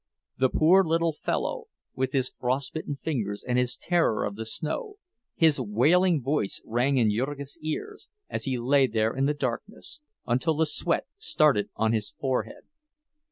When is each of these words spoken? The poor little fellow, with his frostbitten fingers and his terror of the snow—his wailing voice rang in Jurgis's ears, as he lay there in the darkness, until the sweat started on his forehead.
The 0.39 0.49
poor 0.49 0.83
little 0.83 1.13
fellow, 1.13 1.65
with 1.93 2.11
his 2.11 2.31
frostbitten 2.39 2.95
fingers 3.03 3.43
and 3.47 3.59
his 3.59 3.77
terror 3.77 4.25
of 4.25 4.35
the 4.35 4.47
snow—his 4.47 5.59
wailing 5.59 6.23
voice 6.23 6.59
rang 6.65 6.97
in 6.97 7.11
Jurgis's 7.15 7.59
ears, 7.61 8.09
as 8.27 8.45
he 8.45 8.57
lay 8.57 8.87
there 8.87 9.15
in 9.15 9.27
the 9.27 9.35
darkness, 9.35 9.99
until 10.25 10.55
the 10.55 10.65
sweat 10.65 11.05
started 11.19 11.69
on 11.75 11.93
his 11.93 12.15
forehead. 12.19 12.63